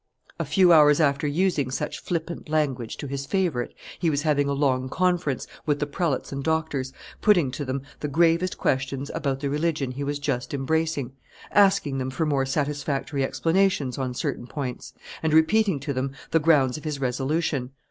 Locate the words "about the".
9.13-9.49